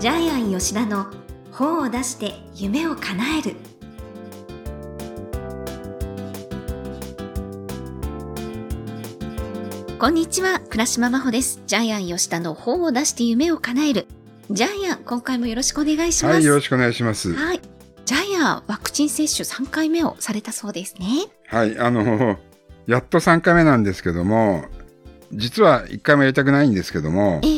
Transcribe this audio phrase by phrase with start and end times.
[0.00, 1.08] ジャイアン吉田の
[1.52, 3.56] 本を出して夢を叶える。
[9.98, 11.60] こんにちは倉島真帆です。
[11.66, 14.06] ジャイアン吉田の本を出して夢を叶える。
[14.50, 16.34] ジャイアン今回もよろしくお願いします。
[16.36, 17.34] はい、よろしくお願いします。
[17.34, 17.60] はい。
[18.06, 21.26] ジャイアンワクチン接種3回目をされたそうですね。
[21.48, 22.38] はい、あの、
[22.86, 24.64] やっと3回目なんですけども、
[25.32, 27.50] 実は1回もやりたくないんですけどもえ、え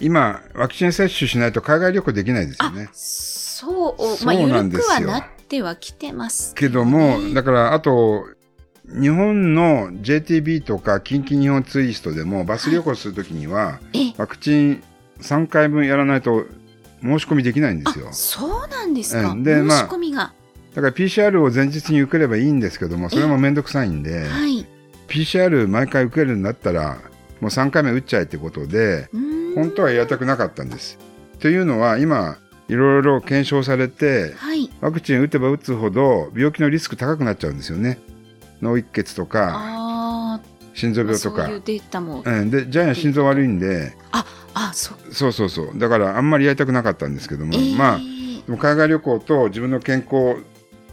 [0.00, 2.88] 今、ワクチン接種しないと海外旅行できないですよあね。
[2.92, 5.08] そうまあ緩くんですよ。
[5.08, 8.24] はなってはきてますけども、だから、あと、
[8.88, 14.14] 日本の JTB とか近畿日本ツイストでもバス旅行するときには、ええ。
[14.16, 14.82] ワクチン
[15.20, 16.46] 3回分やらないと
[17.02, 18.08] 申し込みできないんですよ。
[18.08, 18.12] あ。
[18.12, 20.32] そうなんですか、うんで申しまあ込みが、
[20.74, 24.66] だから PCR を前日に受ければいいんですけども、それもめんどくさいんで、はい。
[25.08, 26.98] PCR 毎回受けるんだったら、
[27.40, 30.98] もう3回目打っちゃえってことで、うーん本当はやりたくなかったんです。
[31.38, 37.98] というのは、今、いろいろ検証されて、はいワクチン打てば打つほど病気のリスク高くなっちゃうんですよね。
[38.62, 40.40] 脳一血とか、あ
[40.74, 41.46] 心臓病とか。
[41.46, 43.92] そういうデータも、うん、で、ジャイアン心臓悪いんで、
[44.54, 45.78] あそうそうそうそう。
[45.78, 47.98] だからあんまりやりたくなかったんですけども、えーまあ、
[48.46, 50.42] でも海外旅行と自分の健康、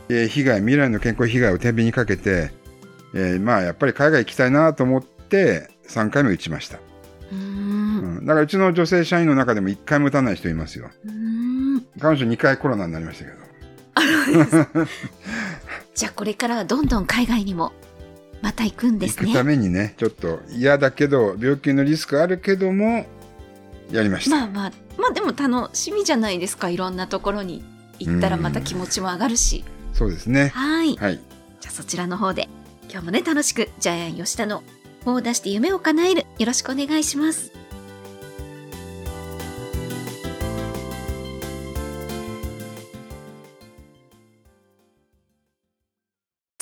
[0.09, 2.51] えー被害、未来の健康被害を天秤にかけて、
[3.13, 6.79] えーまあ、やっぱり海外行きたいなと思って、3回目打ちました。
[8.27, 10.89] だからうちの女性社員の中でも1回も打たない人いますよ。
[12.01, 13.37] 彼女2回コロナになりましたけど。
[15.95, 17.71] じゃあこれからはどんどん海外にも
[18.41, 23.07] また行くんです行くたねめにね、ちょっと嫌だけど、病気のリスクあるけども、
[23.91, 24.35] やりました。
[24.35, 27.63] まあまあまあでも楽しみじゃないですかいろんなところに
[27.97, 30.49] 行ったらまた気持ちも上がるしそうですね。
[30.49, 31.21] はいはい。
[31.61, 32.49] じゃあそちらの方で
[32.91, 34.63] 今日もね楽しくジャイアン吉田の
[35.05, 37.56] 本を出して夢を叶えるよろしくお願いします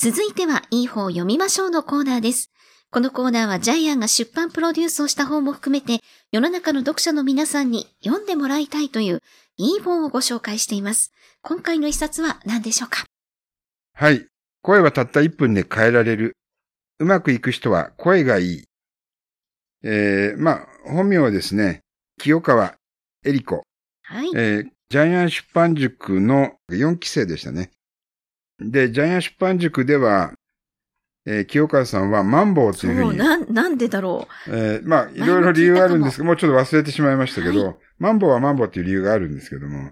[0.06, 2.52] 続いてはいい本を読みましょうのコーナーです。
[2.92, 5.98] このコーナーはジャイアンが出版プロデュースをした本も含めて
[6.30, 9.20] 世の中の読者の皆さんに読んでもらいたいという
[9.56, 11.10] いい本をご紹介しています。
[11.42, 13.04] 今回の一冊は何でしょうか？
[13.94, 14.24] はい。
[14.62, 16.36] 声はたった1分で変えられる。
[17.00, 18.64] うまくいく人は声がいい。
[19.82, 21.80] えー、まあ、本名はですね、
[22.16, 22.76] 清川
[23.24, 23.64] 恵里子。
[24.04, 24.30] はい。
[24.36, 27.72] えージャイアン出版塾の4期生でしたね。
[28.60, 30.32] で、ジャイアン出版塾では、
[31.26, 39.90] えー清川さんはマンボウとそいうふうに、うなん、なんでだろえーまあ、いろいろ理由があるんですけど、もうちょっと忘れてしまいましたけど、マンボウはマンボウっていう理由があるんですけども。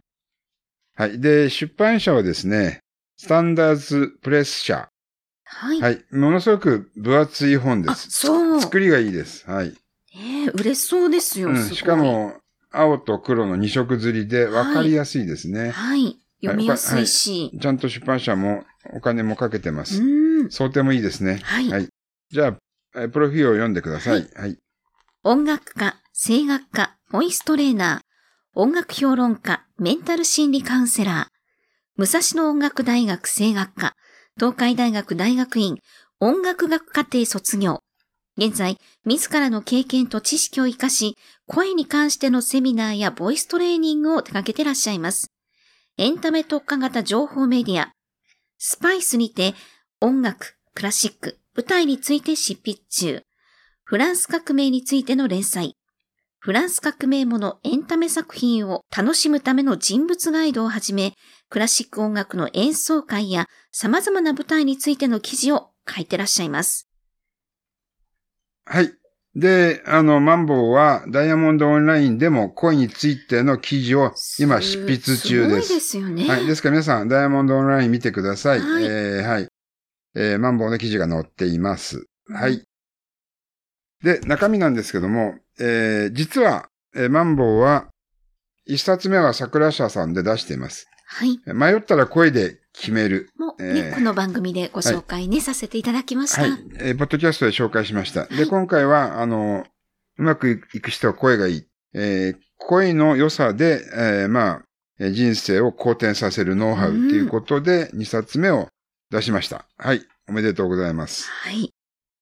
[0.96, 1.20] はい。
[1.20, 2.80] で、出版社はですね、
[3.16, 4.88] スタンダーズプレス社。
[4.88, 4.94] う。
[5.44, 5.80] はい。
[5.80, 6.04] はい。
[6.12, 8.10] ものすごく分厚い本であ、す。
[8.10, 8.60] そう。
[8.60, 9.48] 作りがいいです。
[9.50, 9.74] はい。
[10.16, 11.48] ええ嬉しそうですよ。
[11.50, 12.36] うん、しか、も、
[12.70, 15.70] 青と黒の2色刷りで分かりやすいですね。
[15.70, 16.18] はい。
[16.44, 17.50] 読みやすいし。
[17.60, 20.02] ちゃんと出版社もお金もかけてまうす。
[20.02, 20.50] ん。
[20.50, 21.40] 想定もいいですね。
[21.42, 21.88] はい
[22.30, 22.56] じゃ
[22.94, 24.28] あ、えプロフィールを読んでください。
[24.34, 24.58] はい。
[25.22, 28.00] 音楽家、声楽家、ボイストレーナー、
[28.54, 31.34] 音楽評論家、メンタル心理カウンセラー、
[31.96, 33.94] 武蔵野音楽大学声楽科、
[34.36, 35.76] 東海大学大学院、
[36.18, 37.82] 音楽学課程卒業。
[38.36, 41.16] 現在、自らの経験と知識を活かし、
[41.46, 45.30] 声に関してのセミナーやボイストレーニングを手掛けてらっしゃいます。
[45.96, 47.92] エンタメ特化型情報メディア、
[48.58, 49.54] スパイスにて
[50.00, 53.22] 音楽、クラシック、舞台について執筆中。
[53.84, 55.76] フランス革命についての連載。
[56.40, 61.14] フランス革命ものエンタメ作品を楽しむための人物ガイドをはじめ、
[61.48, 66.88] クラシック音楽の演奏会や様々な舞台についての記事を書いてらっしゃいます。
[68.64, 68.92] はい。
[69.36, 75.74] で、あの、マンボウはダイヤモンドオンラインでも恋についての記事を今執筆中すごいです。
[75.74, 76.28] ですよね。
[76.28, 76.46] はい。
[76.46, 78.60] ですから皆さん、ダイヤモンドオンライン見てください。
[78.60, 79.48] はいえーはい。
[80.14, 82.06] えーマンボウの記事が載っています。
[82.28, 82.62] はい。
[84.04, 87.88] で、中身なんですけども、えー実は、えーマンボウは、
[88.66, 90.86] 一冊目は桜社さんで出しています。
[91.06, 91.40] はい。
[91.46, 93.30] 迷ったら声で決める。
[93.38, 96.42] もうね、えーこの番組でご紹介ね、させていただきました。
[96.42, 96.50] はい。
[96.78, 98.26] えーポッドキャストで紹介しました。
[98.26, 99.64] で、今回は、あの、
[100.18, 101.66] うまくいく人は声がいい。
[101.94, 104.62] えー声の良さで、えーまあ、
[104.98, 108.68] えー人生を好転させるノウハウということで、2冊目を
[109.10, 109.66] 出しました。
[109.76, 110.02] はい。
[110.28, 111.28] おめでとうございます。
[111.30, 111.70] はい。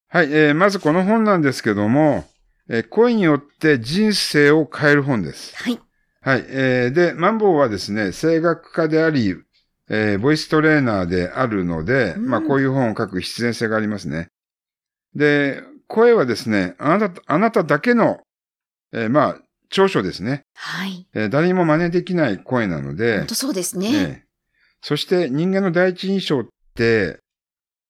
[0.09, 0.31] はい。
[0.31, 2.25] えーまずこの本なんですけども、
[2.69, 5.55] えー声によって人生を変える本です。
[5.55, 5.79] はい。
[6.23, 6.45] はい。
[6.47, 9.35] えーで、マンボウはですね、声楽家であり、
[9.89, 14.29] えーボイストレーナーであるので、うんまあこういう本を書く必然性がありますね。
[15.15, 18.21] で、声はですね、あなた、あなただけの、
[18.93, 19.37] えーまあ、
[19.69, 20.43] 長所ですね。
[20.55, 21.07] はい。
[21.13, 23.87] えー誰にも真似できない声なので本、当そうですね。
[23.93, 24.23] ええ
[24.85, 27.19] そして人間の第一印象って、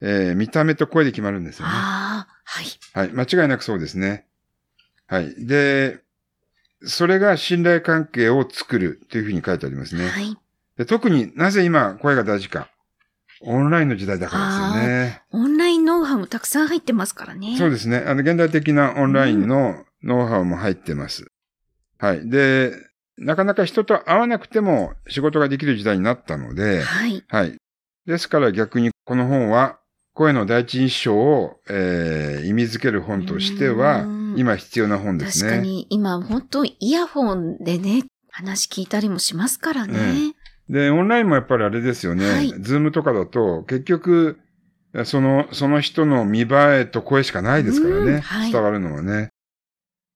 [0.01, 1.71] えー見た目と声で決まるんですよね。
[1.73, 2.65] ああ、はい。
[2.93, 3.27] はい。
[3.27, 4.25] 間違いなくそうですね。
[5.07, 5.45] はい。
[5.45, 5.99] で、
[6.85, 10.07] それが信頼関係を作るというふうに書いてありますね。
[10.07, 10.37] はい。
[10.77, 12.69] で特になぜ今声が大事か。
[13.45, 15.21] オンラインの時代だからですよね。
[15.31, 17.57] オンラインノウハウもたくさん入ってますからね。
[17.57, 17.97] そうですね。
[17.97, 21.25] あの、現代的なオンラインのノウハウも入ってます。
[21.97, 22.29] はい。
[22.29, 22.71] で、
[23.17, 27.23] なかなか人と会わなくても仕事ができる時代になったので、はい。
[27.27, 27.57] はい。
[28.05, 29.77] ですから逆にこの本は
[30.13, 35.49] 声の第一印象を、えー意味づける本としてはうん今必要な本ですね。
[35.49, 40.33] 確かに、今、本当イヤホンでね、話聞いたりもしますからね。
[40.69, 42.29] で、オンラインもやっぱりあれですよね。
[42.29, 44.39] はいズームとかだと結局、
[45.05, 46.47] その、その人の見栄
[46.81, 48.11] えと声しかないですからね。
[48.11, 49.29] うんはい伝わるのはね。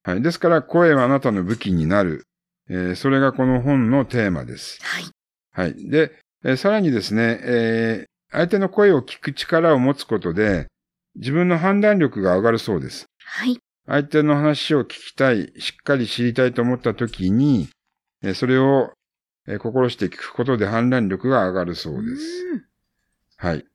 [0.04, 0.22] はい。
[0.22, 2.24] ですから声はあなたの武器になる。
[2.70, 4.80] えーそれがこの本のテーマです。
[4.82, 5.06] はい。
[5.52, 5.90] はい。
[5.90, 6.12] で、
[6.44, 10.68] えーさらにですね、えー相手の声を聞く力を持つことで、
[11.16, 13.06] 自分の判断力が上がるそうです。
[13.24, 13.58] はい。
[13.88, 17.70] 相手の話を聞きたい、しっかり知りたいと思ったときに、
[18.22, 18.92] えーそれを、
[19.48, 22.22] えー心して聞くことで判断力が上がるそうです。
[22.54, 22.64] うん
[23.38, 23.66] はい。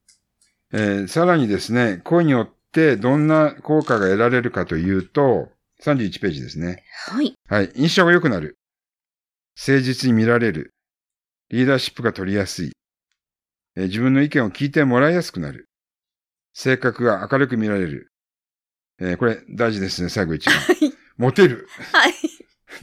[0.73, 5.49] えーさらにですね、声によってどんな効果が得られるかというと、
[5.83, 6.85] 31ページですね。
[7.09, 7.35] はい。
[7.49, 7.73] はい。
[7.75, 8.57] 印象が良くなる。
[9.59, 10.71] 誠実に見られる。
[11.49, 12.73] リーダーシップが取りやすい。
[13.77, 15.65] えー自分の意見を聞いてもらいやすくなる。
[16.53, 18.12] 性格が明るく見られる。
[19.03, 20.55] えーこれ大事ですね、最後一番。
[20.63, 20.93] はい。
[21.17, 21.69] モテる。
[21.93, 22.15] はい。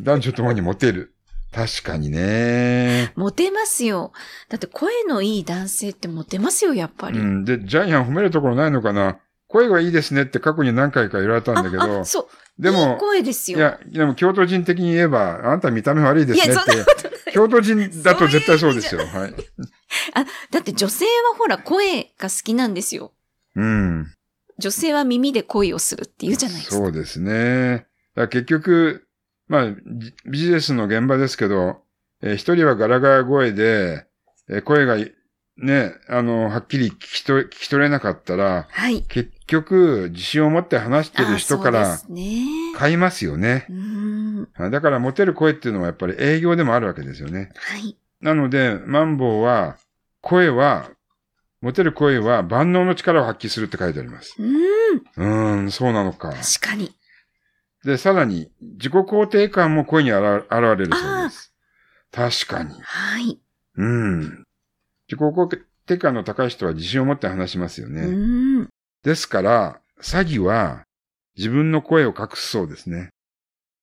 [0.01, 1.13] 男女ともにモテる。
[1.51, 3.11] 確かにね。
[3.15, 4.11] モテますよ。
[4.49, 7.19] だって声のいい男性ってモテますよ、やっぱり。
[7.19, 7.45] うん。
[7.45, 9.17] で、ジャイアン褒めるところないのかな
[9.47, 12.23] 声がいいですねって過去に何回か言われたんだけどああ、、そう。
[12.23, 12.25] い
[12.59, 13.57] いでも、声ですよ。
[13.57, 19.01] いや、でも京都人的に言えば、あんた見た目悪いですねいやそんなって、京都人だと絶対そうですよ。
[19.07, 19.33] はい。
[20.51, 23.13] だって女性はほら声が好きなんですよ。
[23.55, 24.13] うん。
[24.59, 26.75] 女性は耳で恋をするって言うじゃないですか。
[26.75, 27.87] そうですね。
[28.15, 29.07] 結局、
[29.47, 31.81] まあ、じビジネスの現場ですけど、
[32.21, 34.05] えー一人はガラガラ声で、
[34.49, 35.13] えー声がい
[35.61, 39.01] ね、あの、はっきり聞きと聞き取れなかったら、はい。
[39.03, 41.99] 結局、自信を持って話してる人かあら。
[42.77, 43.65] 買いますよね。
[43.69, 44.47] うーん。
[44.55, 47.51] あだから、モテる声っていうのはやっぱり営業でもあるわけですよね。
[47.55, 47.97] はい。
[48.21, 49.77] なので、マンボウは、
[50.21, 50.89] 声は、
[51.61, 54.35] モテる声は万能の力を発揮するって書いてあります。
[54.39, 55.57] うーん。
[55.59, 56.29] うーん、そうなのか。
[56.29, 56.95] 確かに。
[57.83, 61.53] で、さらに、自己肯定感も声にあら現れるそうです。
[62.11, 62.79] 確かに。
[62.81, 63.39] はい。
[63.75, 64.21] うん。
[65.07, 68.01] 自己肯定感の高い人は自信を持って話しますようね。
[68.03, 68.69] ーん。
[69.03, 70.85] ですから、詐欺は
[71.37, 73.09] 自分の声を隠すそうですね。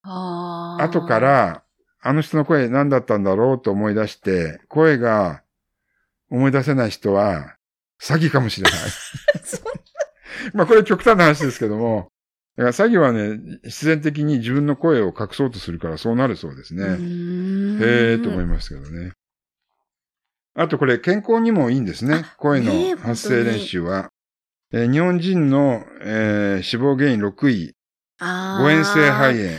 [0.02, 0.82] ああ。
[0.84, 1.20] 後か。
[1.20, 1.62] ら、
[2.00, 5.42] あの人の声何だったんだろうと思い出して、声が
[6.30, 7.55] 思い出せない人は、
[8.02, 8.80] 詐欺かもしれない。
[10.54, 12.08] まあこれ極端な話ですけども、
[12.56, 16.84] だから詐欺はね、必然的に自分の声を隠そうとするからそうなるそうですね。
[16.84, 19.12] へえと思いますけどね。
[20.54, 22.34] あとこれ健康にもいいんですねあ。
[22.38, 24.08] 声の発声練習は。
[24.72, 27.74] えー日本人の、えー死亡原因6位、
[28.18, 28.24] 誤
[28.70, 29.58] 嚥性肺炎。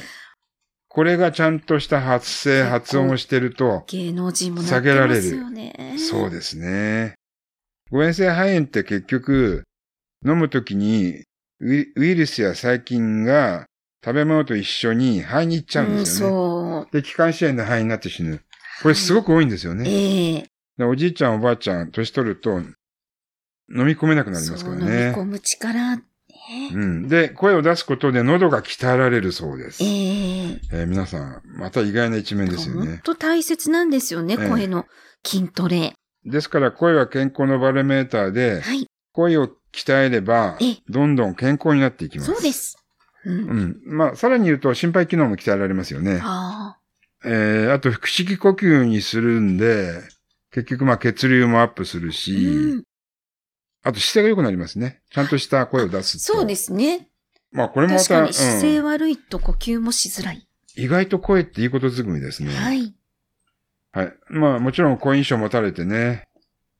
[0.90, 4.64] これがちゃんとした発声、発音をしてると、芸能人も
[5.06, 5.95] るすよね。
[5.97, 7.14] そうですね。
[7.91, 9.63] 誤嚥性肺炎って結局、
[10.25, 11.23] 飲むときに
[11.59, 11.75] ウ
[12.06, 13.65] イルスや細菌が
[14.03, 16.33] 食べ物と一緒に肺に行っちゃうんですよね。
[16.33, 16.94] うん、そう。
[16.94, 18.41] で、気管支炎で肺になって死ぬ。
[18.81, 19.89] これすごく多いんですよね。
[19.89, 20.45] ええ
[20.77, 22.73] でおじいちゃんおばあちゃん、年取ると、飲
[23.85, 25.23] み込めなくなりますからそう飲みね込。
[25.25, 26.03] む力、ね
[26.71, 27.07] うん。
[27.07, 29.83] で、声を出すことで喉が鍛えられるそうです。
[29.83, 33.01] えええー皆さん、また意外な一面ですよ本ね。
[33.03, 34.85] 当大切なんですよね、ええ声の
[35.25, 35.94] 筋トレ。
[36.28, 38.88] ですから、声は健康のバロメーターで、はい。
[39.14, 42.31] 声を鍛えればええ、どんどん健康になっていきます。
[42.34, 42.52] そうで。
[42.52, 42.78] す。
[43.26, 43.50] うん。
[43.50, 43.81] うん。
[43.86, 46.19] まあ、さらに言うと、心肺機能も鍛えられますよね。
[46.22, 46.78] あ
[47.26, 50.02] えー、あと、腹式呼吸にするんで、
[50.52, 52.12] 結局、まあ、血流もアップするあ。
[52.12, 52.84] し、うん。
[53.84, 55.02] あと姿勢が良くなりますね。
[55.12, 56.19] ちゃんとした声を出すと。
[56.19, 57.07] そうですね。
[57.52, 60.48] まあ、これもまた、確かに姿勢うん悪いと呼吸もしづらい。
[60.76, 62.54] 意外と声っていいことずくめですね。
[62.54, 62.94] はい。
[63.97, 64.13] はい。
[64.30, 66.27] まあ、もちろん好印象を持たれてね、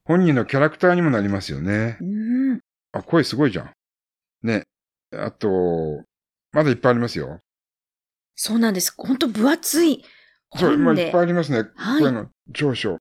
[0.04, 1.98] 本人のキャラクターにもなりますよね。
[2.00, 2.06] う
[2.54, 2.60] ん。
[2.92, 3.72] あ、声すごいじゃん。
[4.44, 4.66] ね。
[5.12, 6.04] あと、
[6.52, 7.40] まだいっぱいありますよ。
[8.36, 8.94] そうなんです。
[8.96, 10.04] 本当分厚い
[10.56, 11.22] そう、まあ、いっぱい。
[11.22, 11.70] ありますね。
[11.76, 13.00] はい声の上昇。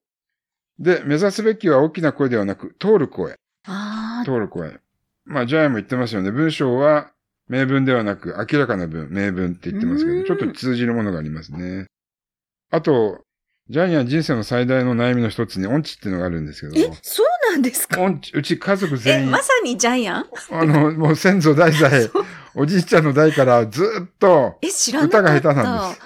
[0.79, 3.35] で、目指すべきは大きな声ではなく、通る声。
[3.67, 4.25] ああ。
[4.25, 4.79] 通る声。
[5.25, 6.31] まあ、ジャイアンも言ってますよね。
[6.31, 7.11] 文章は、
[7.49, 11.85] 名分ではなく、明らかな文、名分って言ってますけど、うんちょっと通じるものがありますね。
[12.71, 13.26] あと、
[13.69, 17.99] ジャイアン人生の最大の悩みの一つに、音痴っていうのがあるんですけど、、えそうなんですか？
[18.01, 20.25] 音痴、うち家族え、全員ま、さにジャイアン？
[20.51, 25.31] あの、もう先祖代々、 おじいちゃんの代からずっと、え、知らなかった。
[25.33, 26.01] 歌が下手なんです。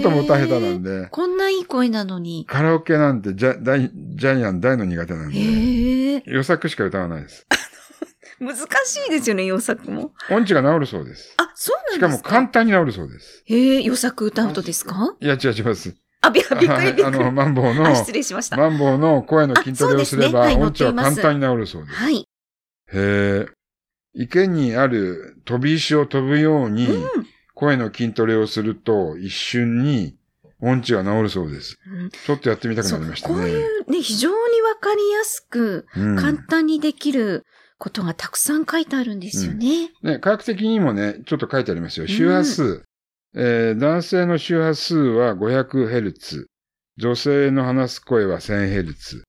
[0.00, 1.00] 弟も歌下手なんで。
[1.02, 2.44] で、こんないい声なのに。
[2.46, 6.22] カラオケなんてジャ大ジャイアン大の苦手なんで。
[6.26, 7.46] 予作しか歌わないです。
[8.40, 10.12] 難しいですよね、予作も。
[10.30, 11.34] 音痴が治るそうです。
[11.38, 13.42] あ、そうなんしかもですか簡単に治るそうです。
[13.46, 15.14] へえ、予作歌うとですか？
[15.20, 15.94] いや、違う違います。
[16.20, 17.04] あ、びびっくりびっくり。
[17.04, 18.56] あの、マンボウの、あ、失礼しました。
[18.56, 21.96] マンボウの声の筋トレをすれば、音痴は簡単に治るそうです。
[21.96, 22.16] はい。
[22.16, 22.26] へ
[22.92, 23.46] え。
[24.14, 27.26] 池にある飛び石を飛ぶように、うん
[27.60, 30.14] 声の筋トレをすると、一瞬に
[30.60, 31.76] 音痴が治るそうです。
[31.90, 33.58] うんちょっとやってみたくなりましたこういね。
[33.88, 37.44] うね、非常にわかりやすく、うん簡単にできる
[37.78, 39.90] ことがたくさん書いてあるんですよね。
[40.04, 42.06] ね、科学的にもね、ちょっと書いてありますよ。
[42.06, 42.84] 周波数。
[43.34, 46.46] えー男性の周波数は 500Hz。
[46.96, 49.22] 女性の話す声は 1000Hz。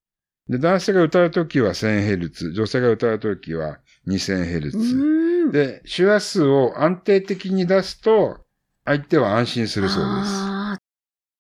[0.50, 2.54] で、男性が歌うときは 1000Hz。
[2.54, 4.78] 女性が歌うときは 2000Hz。
[4.78, 5.52] うん。
[5.52, 8.46] で、周波数を安定的に出すと、
[8.86, 10.32] 相手は安心するそうです。
[10.34, 10.78] あ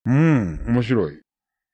[0.05, 1.19] うん、面白い。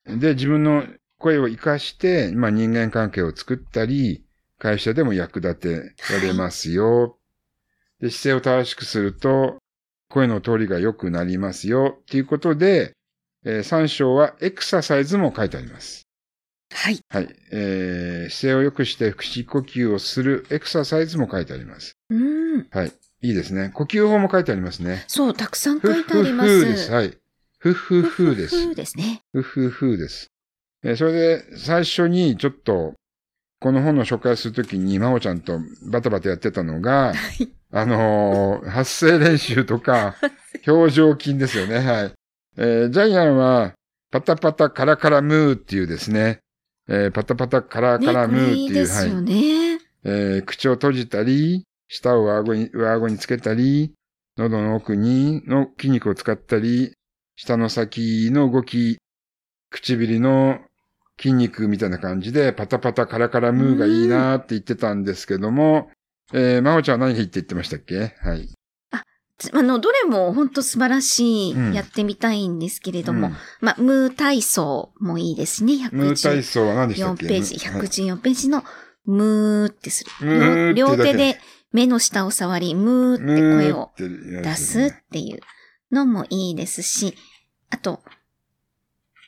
[0.06, 0.86] で、自分の
[1.18, 4.24] 声を活かして、まあ人間関係を作ったり、
[4.58, 7.18] 会社でも役立てられますよ。
[8.00, 9.58] で、姿勢を正しくすると、
[10.10, 11.98] 声の通りが良くなりますよ。
[12.02, 12.94] っていうことで、
[13.46, 16.08] え3章はエクササイズも書いてあります。
[16.72, 17.00] ーはい。
[17.10, 17.36] はい。
[17.52, 21.98] えー、姿勢を良くして腹式呼吸をするエクササイズも書いてあります。
[22.10, 22.68] うん。
[22.72, 22.92] はい。
[23.22, 23.70] いいですね。
[23.74, 25.04] 呼吸法も書いてありますね。
[25.08, 26.66] そう、たくさんふ書いてありまふす。
[26.66, 26.92] ふです。
[26.92, 27.18] はい。
[27.60, 28.62] ふふふです。
[28.64, 29.22] ふふですね。
[29.32, 30.28] ふふふです。
[30.84, 32.94] えーそれで、最初にちょっと、
[33.60, 35.60] この本の紹介するときに、まおちゃんと
[35.90, 37.14] バタバタやってたのが、
[37.78, 40.16] あのー発声練習とか、
[40.66, 41.80] 表情筋ですよね。
[41.80, 42.14] はい。
[42.58, 43.74] えージャイアンは、
[44.12, 46.40] パタパタカラカラムーっていうですね、
[46.88, 49.80] えーパタパタカラカラムーっていう、ですよね。
[50.06, 53.92] えー口を閉じたり、舌を上顎に、上顎につけたり、
[54.38, 56.94] 喉の奥にの筋肉を使ったり、
[57.36, 59.00] 舌の先の動き、
[59.70, 60.60] 唇の
[61.20, 65.92] 筋肉みたいな感じで、パタパタカラカラムーがいいなーって言ってたんですけども、
[66.34, 68.16] えー、まおちゃんは何がいいって言ってましたっけ？
[68.20, 68.50] はい。
[69.52, 71.74] あの、どれも本当素晴らしい、うん。
[71.74, 73.36] やってみたいんですけれども、うん。
[73.60, 75.90] まあ、ムー体操もいいですね。
[75.92, 77.28] ムー体114操は何でしたっけ？
[77.28, 77.82] ページ、はい。
[77.82, 78.64] 114ページの
[79.06, 80.74] ムーってする。
[80.74, 81.38] 両手で
[81.74, 84.88] 目の下を触り、ムーって声を出ですね。
[84.88, 85.42] っていう
[85.94, 87.14] のもいいですし、
[87.70, 88.02] あと、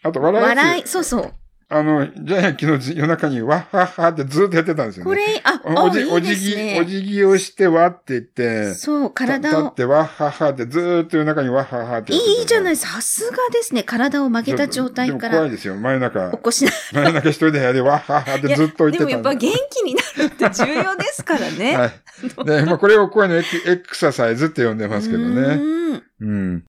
[0.03, 1.33] あと、笑い笑い、そうそう。
[1.69, 5.09] あの、ジャイアン昨日夜中にわっはっはってずっとやってたんですよね。
[5.09, 12.77] これ、あ、おじ、あいいでおじぎ、お辞儀をしてわって言って、そう、体を立っ、てわっはっはってずーっと夜中にわっはっはっていいじゃない。
[12.77, 13.83] さすがですね。
[13.83, 15.75] 体を曲げた状態かでも怖らいですよ。
[15.75, 21.75] 真夜中起、こしな真夜中一人で部屋でわっはっはってずっと言ってたんでもやっぱ元気になるって重要ですからね。
[21.75, 22.45] はい。
[22.45, 25.35] で、まあこれを声のエクエクササイズって呼んでますけどうね。
[25.35, 26.63] ーんうん。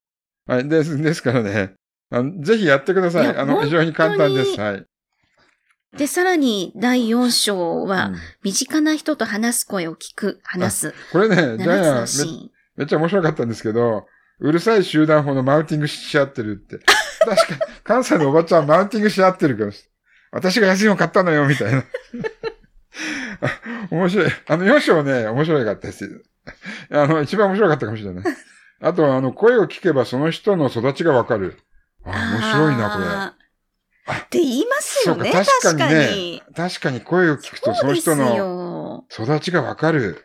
[0.49, 0.69] はい。
[0.69, 1.75] です、ですからね、
[2.11, 3.25] あのぜひやってください。
[3.25, 4.59] いやあの、非常に簡単です。
[4.61, 4.87] はい。
[5.97, 10.95] で、さらに第4章は、うん身近な人と話す声を聞く、話す。
[11.13, 12.83] これね、ジャイアン7つのシめ。
[12.83, 14.07] めっちゃ面白かったんですけど、
[14.41, 16.79] うるさい集団法のマウンティングし合ってるって。
[17.25, 19.73] 確かに、関西のおばちゃんマウンティングし合ってるから。
[20.31, 21.85] 私が安いの買ったのよ、みたいな。
[23.41, 23.61] あ
[23.91, 24.31] 面白い。
[24.47, 26.25] あの、4章ね、面白かったです。
[26.91, 28.25] あの、一番面白かったかもしれない。
[28.81, 31.59] あと、あの、声を聞けばその人の育ちがわかる。
[32.13, 33.39] あ、面白いな、これ。
[34.15, 35.31] って言いますよね。
[35.31, 36.43] 確かににね。
[36.55, 40.25] 確かに声を聞くとその人のよ育ちがわかる。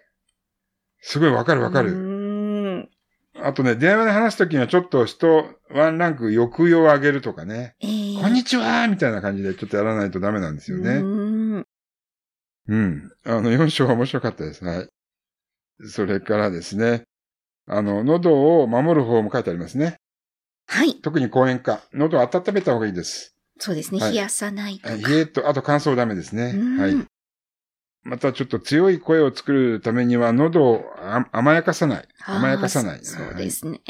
[1.01, 2.89] すごいわかるわかうる。
[3.41, 7.75] あとね、電話で話すときにはちょっと人、ワンランク抑揚を上げるとかね。
[7.81, 11.65] えーこんにちはみたいな感じでちょっとやらないとダメなんですようね。
[12.69, 13.11] うん。
[13.25, 14.63] あの、4章は面白かったです。
[14.63, 14.89] はい。
[15.89, 17.03] それからですね、
[17.67, 19.97] あの、喉を守る方も書いてありますね。
[20.67, 20.95] はい。
[20.95, 21.81] 特に講演家。
[21.93, 23.35] 喉を温めた方がいいです。
[23.59, 23.99] そうですね。
[23.99, 24.95] はい冷やさないとか。
[24.95, 26.53] 冷えと、あと乾燥ダメですね。
[26.55, 26.95] うんはい。
[28.03, 32.07] またちょっと強い声を作るためには喉をあ甘やかさない。
[32.25, 32.99] 甘やかさない。
[33.03, 33.81] そそうですね。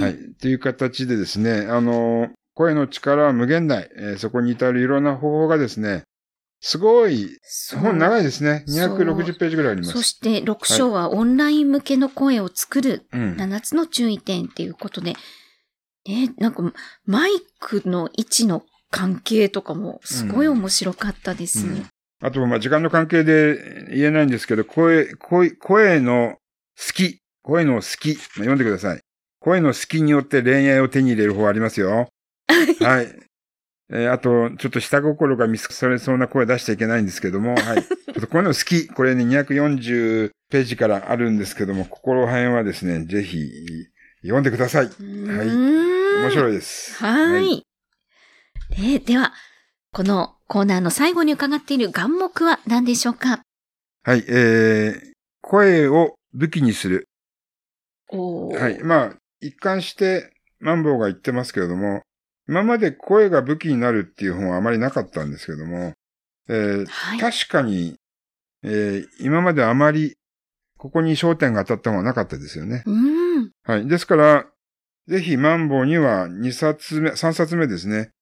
[0.00, 0.12] はい。
[0.12, 3.90] っていう形でですね、あの、声の力は無限大。
[3.96, 6.04] えーそこに至るいろんな方法がですね、
[6.60, 7.38] すごい、
[7.80, 8.64] 本長いですね。
[8.66, 9.92] そう260ページぐらいあります。
[9.92, 13.32] そして6章はオンライン向けの声を作るうん。
[13.36, 15.14] 7つの注意点っていうことで、
[16.10, 16.62] ね、なんか
[17.06, 21.66] マイクの位置の関係とかもすごい面白かったです。
[21.66, 21.86] うん
[22.22, 26.36] あと、まあ、時間の関係で言えないんですけど、声、声、声の
[26.76, 27.22] 好き。
[27.42, 29.00] 声の好き、読んでください。
[29.40, 32.08] 声の好きによって恋愛を手に入れる方ありますよ。
[32.80, 33.18] はい。
[33.92, 37.82] えーあと、ちょっと下心が見透かされそうな声出しちゃいけないんですけども、はい。
[37.82, 38.86] ちょっとこういうの好き。
[38.86, 43.50] これね、240ページからあるんですけども、心辺はですね、ぜひ、
[44.22, 44.84] 読んでください。
[44.86, 44.90] は
[46.20, 46.32] 面い。
[46.32, 46.94] 白いです。
[47.02, 47.66] はい。
[48.70, 49.32] ででは、
[49.92, 53.42] このコーナーの最後に伺っている眼目は何でしょうか？
[54.04, 55.12] はい、えー、
[55.42, 57.08] 声を武器にする。
[58.12, 58.82] はい。
[58.82, 62.02] まあ、一貫して、マンボウが言ってますけれども、
[62.48, 65.94] 今まで声が武器になるっていう本はあまりなかったんですけども、
[66.48, 67.18] えーはい。
[67.20, 67.96] 確かに、
[68.62, 70.16] えー今まであまり、
[70.76, 72.82] ここに焦点が当たったのはなかったですよね。
[72.86, 73.50] うん。
[73.64, 73.86] はい。
[73.86, 74.46] ですから、
[75.10, 78.12] ぜひマンボウには2冊目、3冊目ですね。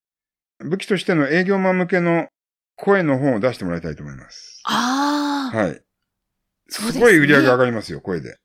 [0.59, 2.29] 武器としての営業マン向けの
[2.77, 4.63] 声の本を出してもらいたいと思います。
[4.65, 5.57] ああ。
[5.57, 5.83] はい。
[6.71, 8.39] すねすごい売り上げ上がりますよ、声で。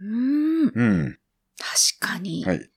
[0.00, 0.72] うん。
[0.74, 1.18] うん。
[2.00, 2.42] 確かに。
[2.46, 2.70] はい。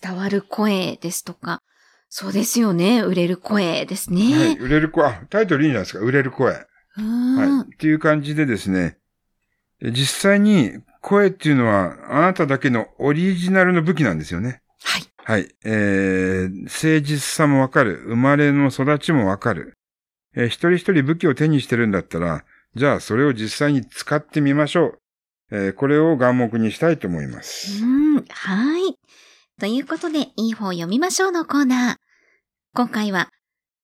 [0.00, 1.60] 伝わる声ですとか。
[2.08, 3.00] そうですよね。
[3.00, 4.22] 売れる声ですはい。
[4.22, 4.56] ね。
[4.60, 6.04] 売れる声、あ、タイトルいいんじゃないですか。
[6.04, 6.54] 売れる声。
[6.98, 7.36] うん。
[7.36, 7.74] はい。
[7.74, 9.01] っていう感じでですね、え
[9.90, 14.62] 実際に声っていうのはあなただけのオリジナルの武器なんですよね。
[14.84, 15.02] はい。
[15.24, 15.54] はい。
[15.64, 18.02] えー、誠実さもわかる。
[18.06, 19.74] 生まれの育ちもわかる。
[20.34, 24.98] えー一人一人武器を手にしてるんだったら、じゃあそれを実際に使ってみましょう。
[25.50, 27.84] えーこれを眼目にしたいと思います。
[27.84, 28.24] うん。
[28.28, 28.94] はい。
[29.60, 31.96] ということで、いい方を読みましょうのコーナー。
[32.74, 33.28] 今回は、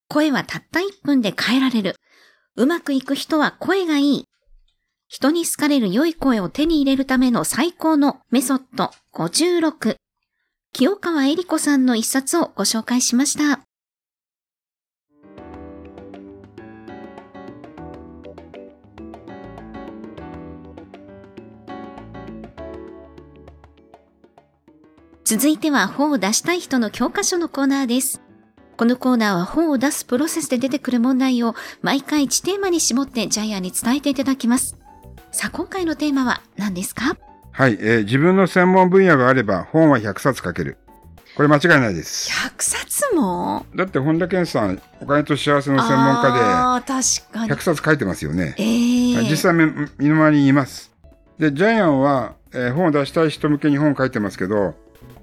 [0.09, 1.95] 声はたった1分で変えられる。
[2.57, 4.25] うまくいく人は声がいい。
[5.11, 9.97] 人に好かれる良い声を手に入れるための最高のメソッド56。
[10.75, 13.63] 清川恵里子さんの一冊をご紹介しました。
[25.25, 28.21] 続いては本を出したい人の教科書のコーナーです。
[28.77, 34.77] このコーナーは本を出すプロセスで出てくる問題を毎回1テーマに絞ってジャイアンに伝えていただきます。
[35.31, 37.17] さあ、今回のテーマは何ですか？
[37.53, 40.79] はい、えー自分の専門分野があれば本は100冊書ける。
[41.37, 42.31] これ間違いないです。
[42.31, 43.65] ?100 冊も？
[43.77, 46.93] だって本田健さん、お金と幸せの専門家ああ、確
[47.33, 47.61] かでに。
[47.61, 48.55] 100冊書いてますよね。
[48.59, 49.67] ええはい実際目
[49.99, 50.91] 身の回りにいます。
[51.39, 54.75] で、ジャイアンは、えー本を出したい人向けに本を書いてますけど、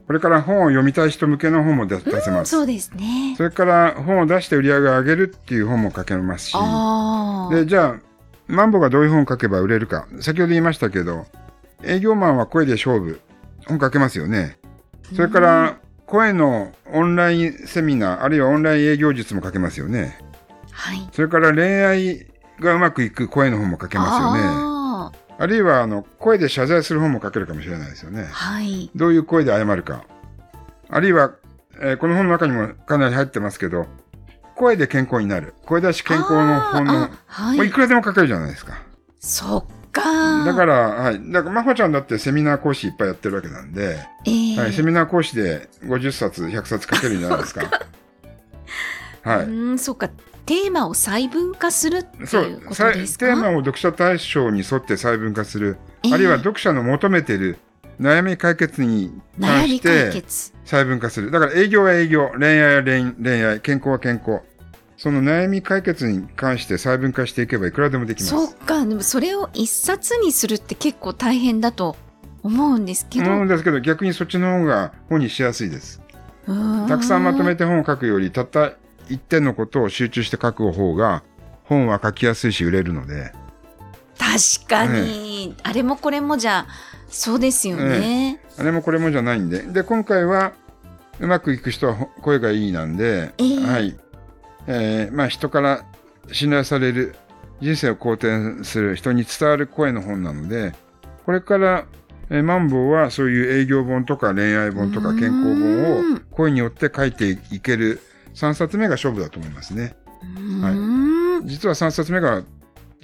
[0.08, 2.52] これから本を読みたい人向けの本も出出せます。
[2.52, 3.44] そうですねそ。
[3.44, 6.54] れから本を出して売り上げを上げるっていう本も書けますし。
[7.52, 8.00] で、じゃあ、
[8.48, 10.08] マンボがどういう本を書けば売れるか。
[10.20, 11.26] 先ほど言いましたけど、
[11.84, 13.20] 営業マンは声で勝負。
[13.68, 14.58] 本書けますよね。
[15.16, 20.20] それから、声のオンラインセミナー、あるいはオンライン営業術も書けますよね。
[20.72, 21.10] はい。
[21.12, 22.28] それから恋愛
[22.60, 24.40] がうまくいく声の本も書けますよね。
[24.44, 28.34] ああるいは、あの、声で謝罪する本も書けるかもしれないですよねあ。。
[28.34, 28.92] はい。
[28.96, 30.06] どういう声で謝るか。
[30.90, 31.32] あるいは、
[31.82, 33.88] えーこの本の中にもかなり入ってますけど、
[34.56, 35.54] 声で健康になる。
[35.66, 37.68] 声出し健康の本の、はい。
[37.68, 38.82] いくらでも書けるじゃないですか。
[39.20, 40.46] そっか。
[40.46, 41.32] だから、はい。
[41.32, 47.62] だから、まほちゃんだってセミナー講師いっぱいやってるわけなんで、ええはい、セミナー講師で50冊、100冊書けるんじゃないですか？
[49.24, 49.46] はい。
[49.46, 50.10] うん、そっか。
[50.46, 53.26] テーマを細分化するってそいうこ、とですか？
[53.26, 55.78] テーマを読者対象に沿って細分化する。
[56.04, 57.58] ええあるいは読者の求めている
[58.00, 60.54] 悩み解決に関して決。
[60.66, 61.32] 細分化する。
[61.32, 64.42] だから営業は営業、恋愛は恋恋愛、健康は健康。
[64.98, 68.30] その悩み解決に関して細分化していけばいくらでもできます。
[68.30, 68.86] そっか。
[68.86, 71.96] でもそれを一冊にするって結構大変だと
[72.44, 73.30] 思うんですけど。
[73.30, 76.02] 思うんですけど、逆にそっちの方が本にしやすいです。
[76.48, 78.74] うんたくさんまとめて本を書くより、たった
[79.10, 81.24] 一点のことを集中して書く方が、
[81.64, 83.34] 本は書きやすいし売れるので、
[84.18, 88.40] 確かに、あれもこれもじゃあそうですよね。
[88.58, 89.62] あれもこれもじゃないんで。
[89.62, 90.54] で、今回は、
[91.20, 93.98] うまくいく人は声がいいなんで、ええはい。
[94.68, 95.86] えーまあ人から
[96.32, 97.16] 信頼される、
[97.62, 100.74] 人生を肯定する人に伝わる声の本なので、
[101.26, 101.86] これから、
[102.30, 108.02] えーマンボウはそういう営業本とか恋愛本とか健康本うんを声によって書いていける
[108.34, 109.96] 3冊目が勝負だと思いますね。
[110.38, 112.44] うん実は3冊目が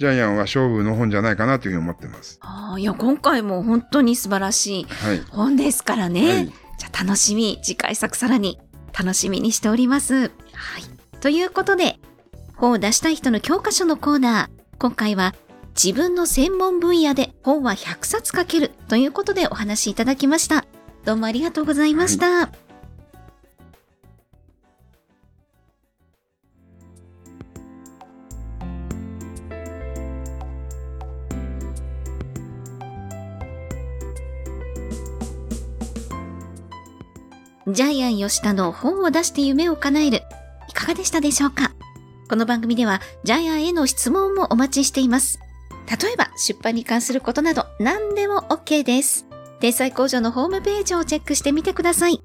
[0.02, 2.40] ジャイアンは勝負の本じゃないかなというふうに思ってます。
[2.42, 5.20] あーいや今回も本当に素晴らしいはい。
[5.30, 6.28] 本ですからね。
[6.28, 8.58] はいじゃあ楽しみ次回作さらに
[8.98, 10.14] 楽しみにしております。
[10.14, 10.30] はい。
[11.20, 12.00] ということで
[12.56, 15.36] 本を出したい人の教科書のコーナー今回は
[15.80, 20.64] 自分の専門分野で本は100冊書けるということでお話しいただきました。
[21.04, 22.50] どうもありがとうございました。
[37.72, 40.20] ジャイアン吉田の本を出して夢を叶える。
[40.68, 41.72] いかがでしたでしょうか？
[42.28, 45.40] この番組ではジャイアンへの質問もお待ちしています。
[45.88, 49.26] 例えば出版に関することなど何でも OK です。
[49.58, 52.22] 天才工場のホームページをチェックしてみてください。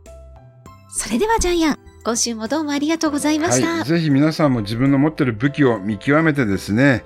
[0.89, 3.67] それではジャイアン、今週もどうもありがとうございました。
[3.69, 3.85] はい。
[3.85, 7.05] ぜひ皆さんも自分の持ってる武器を見極めてですね、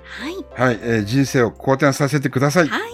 [0.56, 0.72] はい。
[0.72, 2.66] はい、えー人生を好転させてください。
[2.66, 2.91] はい。